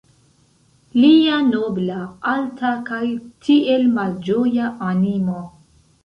Lia 0.99 1.33
nobla, 1.49 1.97
alta 2.31 2.71
kaj 2.87 3.01
tiel 3.49 3.85
malĝoja 3.99 4.71
animo. 4.87 5.37